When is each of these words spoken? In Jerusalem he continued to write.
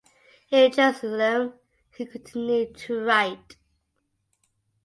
In 0.49 0.71
Jerusalem 0.71 1.53
he 1.95 2.07
continued 2.07 2.75
to 2.75 3.01
write. 3.03 3.57